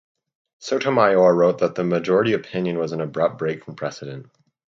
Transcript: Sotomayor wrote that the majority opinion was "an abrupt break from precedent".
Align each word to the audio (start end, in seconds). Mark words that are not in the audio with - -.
Sotomayor 0.57 1.35
wrote 1.35 1.59
that 1.59 1.75
the 1.75 1.83
majority 1.83 2.33
opinion 2.33 2.79
was 2.79 2.91
"an 2.91 3.01
abrupt 3.01 3.37
break 3.37 3.63
from 3.63 3.75
precedent". 3.75 4.31